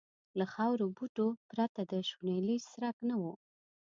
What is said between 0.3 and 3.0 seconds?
له خارو بوټو پرته د شنیلي څرک